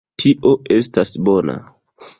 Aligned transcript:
Tio 0.21 0.53
estas 0.77 1.13
bona. 1.31 1.61